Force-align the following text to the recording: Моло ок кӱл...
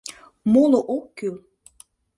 Моло 0.51 0.79
ок 0.95 1.05
кӱл... 1.17 1.35